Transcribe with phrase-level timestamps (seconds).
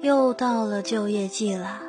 [0.00, 1.82] 又到了就业季了，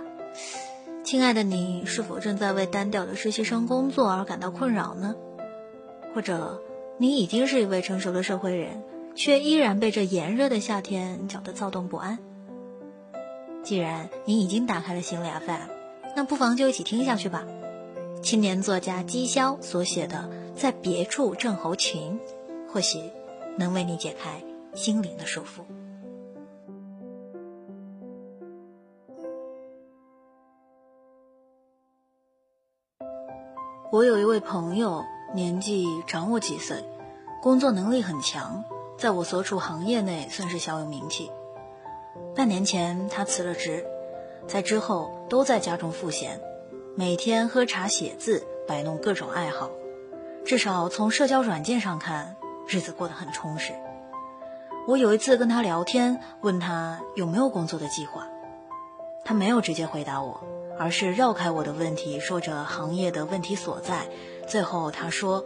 [1.03, 5.15] 亲爱的你，是否正在为单调的实习生工作而感到困扰呢？
[6.15, 6.59] 或者，
[6.97, 8.81] 你已经是一位成熟的社会人，
[9.13, 12.17] 却依然被这炎热的夏天搅得躁动不安？
[13.61, 15.69] 既然你已经打开了心理 FM，
[16.15, 17.45] 那不妨就一起听下去吧。
[18.23, 20.29] 青年作家姬潇所写的
[20.59, 22.19] 《在别处正候群》，
[22.73, 22.99] 或许
[23.55, 25.78] 能为你解开心灵的束缚。
[33.91, 35.03] 我有一位朋友，
[35.33, 36.85] 年纪长我几岁，
[37.41, 38.63] 工作能力很强，
[38.99, 41.31] 在我所处行业内算是小有名气。
[42.35, 43.83] 半年前他辞了职，
[44.45, 46.39] 在之后都在家中赋闲，
[46.95, 49.71] 每天喝茶写字，摆弄各种爱好。
[50.45, 52.35] 至少从社交软件上看，
[52.67, 53.73] 日子过得很充实。
[54.87, 58.27] 我有一次跟他聊天，问他有没有工作的计划，
[59.25, 60.43] 他没有直接回答我。
[60.79, 64.07] 而是绕开我的问题，说着行业的问题所在。
[64.47, 65.43] 最后他说：“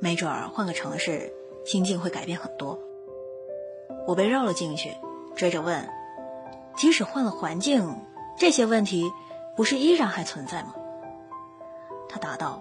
[0.00, 1.32] 没准儿换个城市，
[1.64, 2.80] 心境会改变很多。”
[4.04, 4.90] 我被绕了进去，
[5.36, 5.88] 追着问
[6.76, 8.02] ：“即使换了环境，
[8.36, 9.12] 这些问题
[9.56, 10.74] 不是依然还存在吗？”
[12.10, 12.60] 他答道：“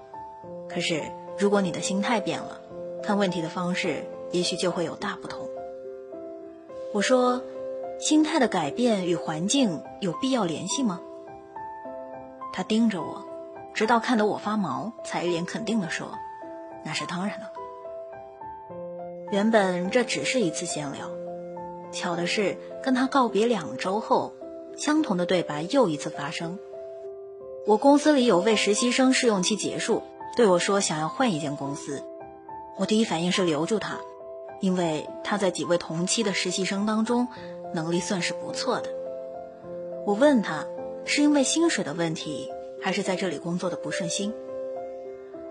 [0.70, 1.02] 可是
[1.40, 2.62] 如果你的心态变了，
[3.02, 5.50] 看问题的方式也许就会有大不同。”
[6.94, 7.42] 我说
[8.00, 11.02] ：“心态的改变与环境有必要联系吗？”
[12.54, 13.26] 他盯着我，
[13.74, 16.08] 直到看得我发毛，才一脸肯定地说
[16.86, 17.48] ：“那是当然的。”
[19.32, 21.10] 原本这只是一次闲聊，
[21.92, 24.34] 巧的是，跟他告别两周后，
[24.78, 26.60] 相同的对白又一次发生。
[27.66, 30.04] 我公司里有位实习生试用期结束，
[30.36, 32.04] 对我说想要换一间公司。
[32.78, 33.98] 我第一反应是留住他，
[34.62, 37.28] 因为他在几位同期的实习生当中，
[37.74, 38.90] 能力算是不错的。
[40.06, 40.68] 我问他。
[41.06, 42.50] 是因为薪水的问题，
[42.82, 44.34] 还是在这里工作的不顺心？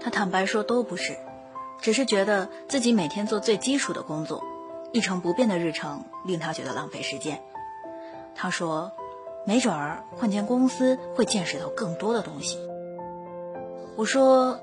[0.01, 1.17] 他坦白说都不是，
[1.81, 4.43] 只是觉得自己每天做最基础的工作，
[4.93, 7.43] 一成不变的日程令他觉得浪费时间。
[8.35, 8.93] 他说，
[9.45, 12.59] 没准儿换间公司会见识到更多的东西。
[13.95, 14.61] 我说，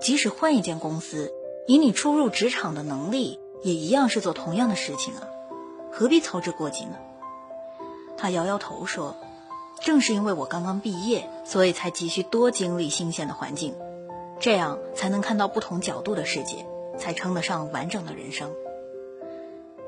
[0.00, 1.32] 即使换一间公司，
[1.66, 5.28] 以你初入职场的能力，也一样是做同样的事情啊，
[5.92, 6.96] 何必操之过急呢？
[8.16, 9.14] 他摇摇头说。
[9.80, 13.74] 正是因为我刚刚毕业，所以才急需多经历新鲜的环境，
[14.40, 16.66] 这样才能看到不同角度的世界，
[16.98, 18.50] 才称得上完整的人生。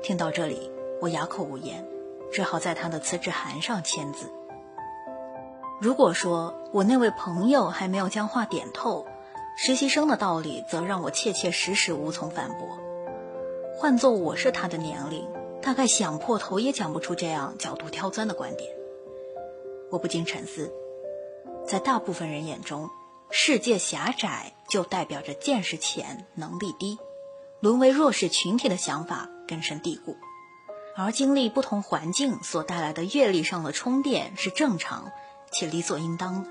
[0.03, 0.71] 听到这里，
[1.01, 1.85] 我哑口无言，
[2.31, 4.31] 只好在他的辞职函上签字。
[5.81, 9.05] 如果说我那位朋友还没有将话点透，
[9.57, 12.77] 实习生的道理则让我切切实实无从反驳。
[13.75, 15.27] 换做我是他的年龄，
[15.61, 18.76] 大概想破头也讲不出这样角度刁钻的观点。
[19.89, 20.73] 我不禁沉思，
[21.65, 22.89] 在大部分人眼中，
[23.29, 26.97] 世界狭窄就代表着见识浅、能力低，
[27.61, 30.17] 沦为弱势群体的想法根深蒂固。
[30.95, 35.11] 而经历不同环境所带来的阅历上的充电是正常
[35.51, 36.49] 且理所应当的。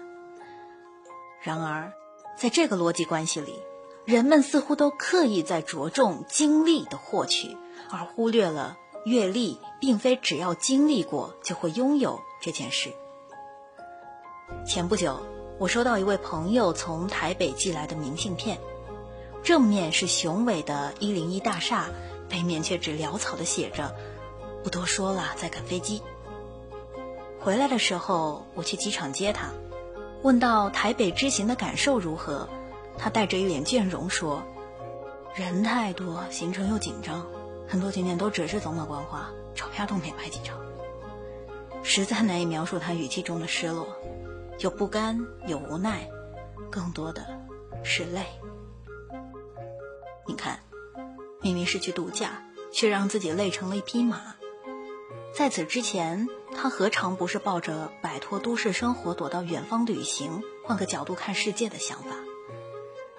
[1.42, 1.92] 然而，
[2.38, 3.60] 在这个逻辑关系里，
[4.04, 7.56] 人们似乎都刻意在着重经历的获取，
[7.90, 12.92] 而忽略了阅历并非只要经历过就会拥有这件事。
[14.64, 15.20] 前不久，
[15.58, 18.58] 我收到一位朋友从台北寄来的明信片，
[19.42, 21.88] 正面是雄伟的一零一大厦，
[22.28, 23.94] 背面却只潦草的写着
[24.64, 26.02] “不多说了，在赶飞机”。
[27.40, 29.50] 回来的时候，我去机场接他，
[30.22, 32.48] 问到台北之行的感受如何，
[32.98, 34.42] 他带着一脸倦容说
[35.34, 37.24] ：“人太多，行程又紧张，
[37.68, 40.58] 很多景点都只是走马观花，照片都没拍几张，
[41.84, 43.86] 实在难以描述他语气中的失落。”
[44.58, 46.08] 有不甘，有无奈，
[46.70, 47.26] 更多的
[47.84, 48.24] 是累。
[50.26, 50.60] 你看，
[51.42, 54.34] 明明是去度假，却让自己累成了一匹马。
[55.34, 62.16] 在此之前，他何尝不是抱着摆脱都市生活，躲到远方旅行，换个角度看世界的想法？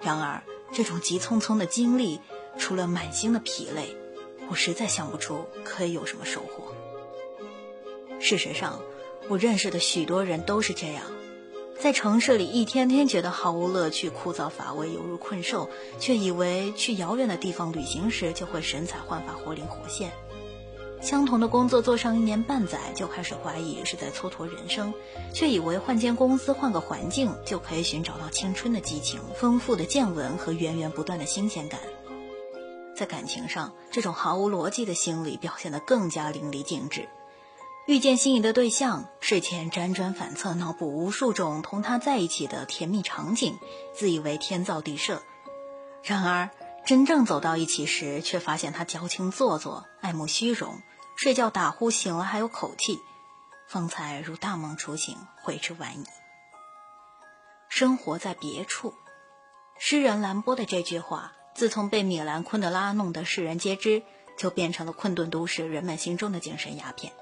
[0.00, 0.42] 然而，
[0.72, 2.20] 这种急匆匆的经历，
[2.58, 3.96] 除了满心的疲累，
[4.50, 6.74] 我实在想不出可以有什么收获。
[8.18, 8.80] 事实上，
[9.28, 11.04] 我认识的许多人都是这样。
[11.80, 15.70] 在城市里一天天觉得毫无乐趣、枯燥乏味、犹如困兽，
[16.00, 20.10] 却以为去遥远的地方旅行时就会神采焕发、活灵活现。
[21.00, 24.92] 相同的工作做上一年半载，就开始怀疑是在蹉跎人生，
[25.32, 31.78] 却以为换间公司、换个环境就可以寻找到青春的激情、丰富的见闻和源源不断的新鲜感。
[32.96, 37.08] 在感情上，这种毫无逻辑的心理表现得更加淋漓尽致。
[37.88, 43.58] 遇见心仪的对象，睡前辗转反侧，脑补无数种同他在一起的甜蜜场景，
[43.94, 45.22] 自以为天造地设。
[46.02, 46.50] 然而，
[46.84, 50.82] 真正走到一起时，却发现他矫情做作，爱慕虚荣，
[51.16, 53.00] 睡觉打呼，醒了还有口气，
[53.66, 56.04] 方才如大梦初醒，悔之晚矣。
[57.70, 58.92] 生活在别处，
[59.78, 64.02] 诗人兰波的这句话，自从被米兰昆德拉弄得世人皆知，
[64.36, 67.14] 就变成了困顿都市人们心中的精神鸦片。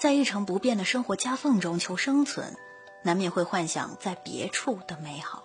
[0.00, 2.56] 在一成不变的生活夹缝中求生存，
[3.02, 5.42] 难免会幻想在别处的美好。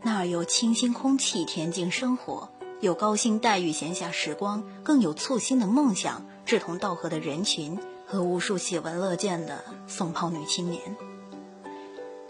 [0.00, 2.48] 那儿有清新空气、恬静生活，
[2.80, 10.96] 有高薪待遇、闲暇时光，更有簇新的梦想、志同道合的人群和无数喜闻乐见的送炮女青年。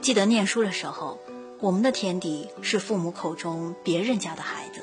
[0.00, 1.20] 记得念书的时候，
[1.60, 4.82] 我们的天敌是父母口中别人家的孩子。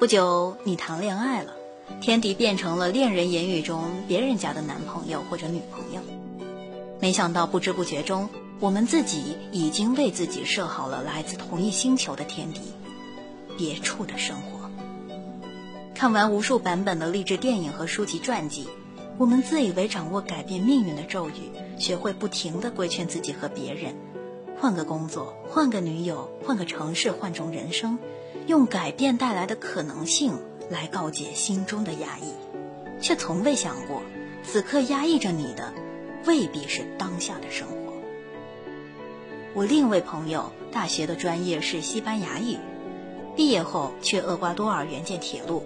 [0.00, 1.52] 不久，你谈恋爱了。
[2.00, 6.00] 天敌变成了恋人言语中别人家的男朋友或者女朋友，
[7.00, 8.28] 没想到不知不觉中，
[8.60, 12.60] 我们自己已经为自己设好了来自同一星球的天敌——
[13.56, 14.70] 别处的生活。
[15.94, 18.68] 看完无数版本的励志电影和书籍传记，
[19.16, 23.96] 我们自以为掌握改变命运的咒语，学会不停地规劝自己和别人：
[24.60, 27.98] 换个工作，换个女友，换个城市，换种人生，
[28.46, 30.34] 用改变带来的可能性。
[30.68, 32.32] 来告解心中的压抑，
[33.00, 34.02] 却从未想过，
[34.42, 35.72] 此刻压抑着你的，
[36.24, 37.74] 未必是当下的生活。
[39.54, 42.58] 我另一位朋友，大学的专业是西班牙语，
[43.36, 45.64] 毕业后去厄瓜多尔援建铁路，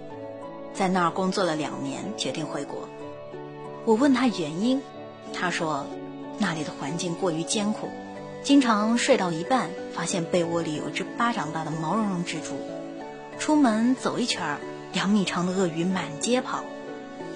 [0.75, 2.89] 在那儿工作了两年，决定回国。
[3.87, 4.83] 我问他原因，
[5.33, 5.87] 他说，
[6.39, 7.89] 那里的环境过于艰苦，
[8.43, 12.55] 经常睡到一半，发现被窝里有只巴掌大的毛茸茸蜘蛛，
[13.39, 14.61] 出门走一圈儿。
[14.93, 16.65] 两米长的鳄鱼满街跑，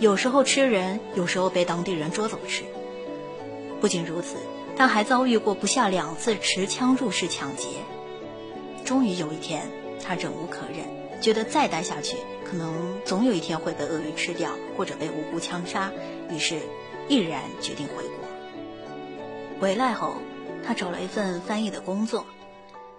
[0.01, 2.65] 有时候吃人，有时候被当地人捉走吃。
[3.81, 4.37] 不仅如此，
[4.77, 7.69] 他还遭遇过不下两次持枪入室抢劫。
[8.85, 9.71] 终于有一天，
[10.03, 15.93] 他忍无可忍，觉得再待下去，可能总有一天会被鳄鱼吃掉，或者被无辜枪杀，
[16.31, 16.59] 于是
[17.09, 18.17] 毅然决定回国。
[19.61, 20.17] 回来后，
[20.67, 22.27] 他找了一份翻译的工作，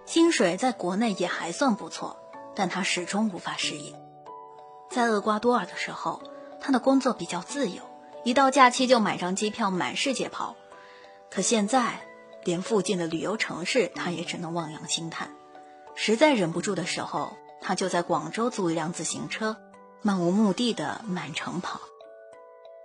[0.05, 2.17] 薪水在国内也还算不错，
[2.55, 3.93] 但他始终无法适应。
[4.95, 6.21] 在厄瓜多尔的时候，
[6.61, 7.81] 他的工作比较自由，
[8.23, 10.55] 一到假期就买张机票满世界跑。
[11.29, 11.99] 可现在，
[12.45, 15.35] 连附近的旅游城市他也只能望洋兴叹。
[15.95, 19.57] 实在忍不住的时候，他就在广州租一辆自行车，
[20.01, 21.81] 漫无目的的满城跑。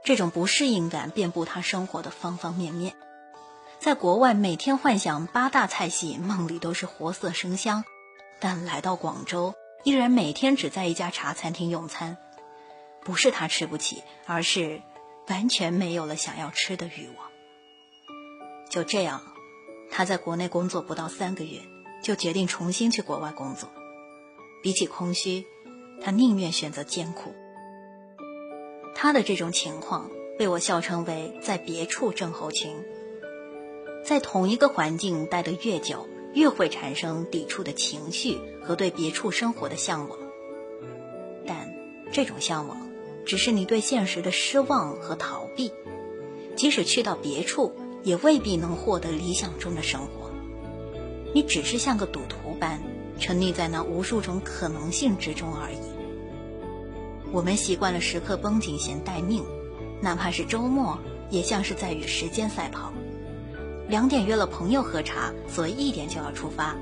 [0.02, 2.96] 这种不适应感遍布他生活的方方面面。
[3.78, 7.84] 在国外，每天幻想八大菜系，梦里都是活色生香，
[8.40, 9.54] 但来到广州。
[9.82, 12.18] 依然每天只在一家茶餐厅用餐，
[13.02, 14.82] 不是他吃不起，而是
[15.28, 17.30] 完全没有了想要吃的欲望。
[18.68, 19.22] 就这样，
[19.90, 21.60] 他在国内工作不到三个月，
[22.02, 23.70] 就决定重新去国外工作。
[24.62, 25.46] 比起空虚，
[26.02, 27.34] 他宁愿选择艰苦。
[28.94, 32.76] 他的这种情况被我笑称为“在别处症候群”。
[34.04, 36.06] 在同一个环境待得越久。
[36.34, 40.18] 越会产生抵触的情绪和对别处生活的向往，
[41.46, 41.74] 但
[42.12, 42.88] 这种向往
[43.26, 45.72] 只是你对现实的失望和逃避。
[46.56, 50.30] 即使去到别处，也未必能获得理想中的生活。
[51.32, 52.82] 你只是像个赌徒般
[53.18, 55.78] 沉溺在那无数种可能性之中而已。
[57.32, 59.44] 我们习惯了时刻绷紧弦待命，
[60.00, 60.98] 哪怕是周末，
[61.30, 62.92] 也像是在与时间赛跑。
[63.90, 66.76] 两点约了朋友喝茶，所以一点就要出发，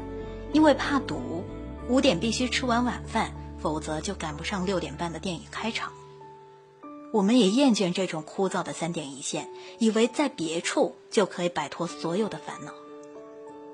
[0.52, 1.42] 因为怕堵。
[1.88, 5.90] 五点必须吃完晚饭，否则就赶不上六点半的电影开场。
[7.14, 9.48] 我们也厌倦这种枯燥的三点一线，
[9.78, 12.74] 以为在别处就可以摆脱所有的烦恼。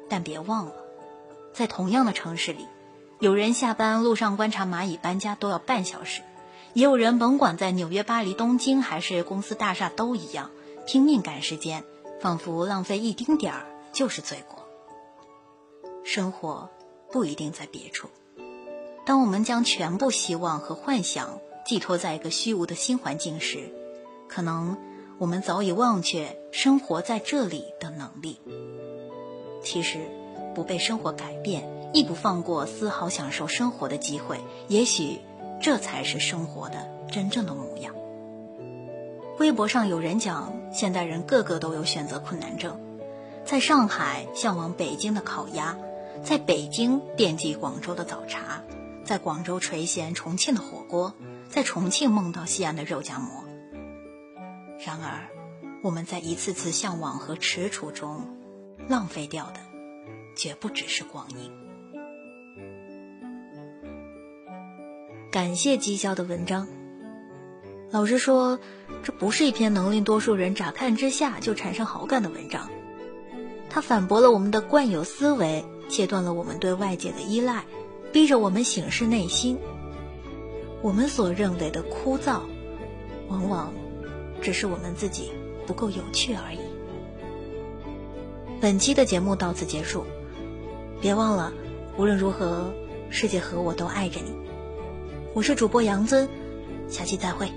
[0.08, 0.74] 但别忘了，
[1.52, 2.66] 在同样的城市里，
[3.18, 6.22] 有人下班路上观察蚂蚁搬家都要半小时，
[6.72, 10.52] 也有人甭管在纽约、巴黎、东京还是公司大厦都一样，
[10.86, 11.82] 拼命赶时间。
[12.21, 14.66] 仿佛浪费一丁点儿就是罪过。
[16.04, 16.71] 生活
[17.11, 18.09] 不一定在别处。
[19.06, 23.73] 当我们将全部希望和幻想寄托在一个虚无的新环境时，
[24.28, 24.76] 可能
[25.18, 28.40] 我们早已忘却生活在这里的能力。
[29.62, 29.99] 其实，
[30.54, 35.21] 不被生活改变，亦不放过丝毫享受生活的机会，也许
[35.61, 37.94] 这才是生活的真正的模样。
[39.38, 42.78] 微博上有人讲，现代人个个都有选择困难症，
[43.44, 45.76] 在上海向往北京的烤鸭，
[46.22, 48.62] 在北京惦记广州的早茶，
[49.04, 51.14] 在广州垂涎重庆的火锅，
[51.48, 53.44] 在重庆梦到西安的肉夹馍。
[54.78, 55.28] 然而，
[55.82, 58.38] 我们在一次次向往和踟蹰中
[58.88, 59.60] 浪费掉的，
[60.36, 61.50] 绝不只是光阴。
[65.32, 66.68] 感谢讥笑的文章。
[67.94, 68.58] 老实说，
[69.04, 72.68] 这不是一篇能令多数人乍看之下就产生好感的文章。
[73.70, 77.62] 它反驳了我们的惯有思维，切断了我们对外界的依赖，
[78.12, 79.60] 逼着我们醒视内心。
[80.82, 82.40] 我们所认为的枯燥，
[83.28, 83.72] 往往
[84.42, 85.30] 只是我们自己
[85.64, 86.58] 不够有趣而已。
[88.60, 90.04] 本期的节目到此结束，
[91.00, 91.52] 别忘了，
[91.96, 92.74] 无论如何，
[93.08, 94.32] 世界和我都爱着你。
[95.32, 96.28] 我是主播杨尊，
[96.88, 97.48] 下期再会。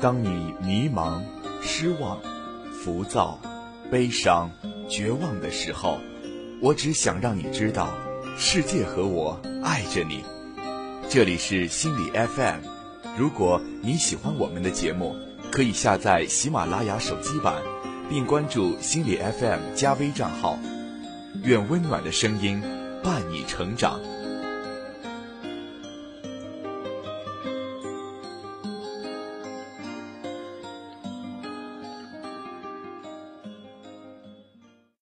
[0.00, 1.22] 当你迷茫、
[1.62, 2.20] 失望、
[2.70, 3.40] 浮躁、
[3.90, 4.50] 悲伤、
[4.90, 5.98] 绝望的时候，
[6.60, 7.88] 我只想让你知道，
[8.36, 10.22] 世界和我爱着你。
[11.08, 12.60] 这里是心理 FM，
[13.16, 15.16] 如果你喜欢我们的节目，
[15.50, 17.62] 可以下载喜马拉雅手机版，
[18.10, 20.58] 并关注心理 FM 加微账号。
[21.42, 22.62] 愿温暖的声音
[23.02, 24.00] 伴你成长。